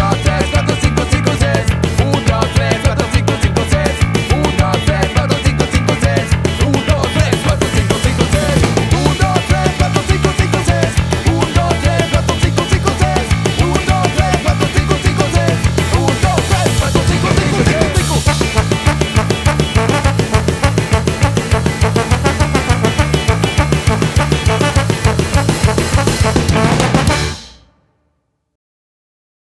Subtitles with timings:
[0.00, 0.59] protest